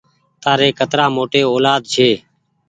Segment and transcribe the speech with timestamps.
[0.43, 2.09] تآري ڪترآ موٽي اولآد ڇي۔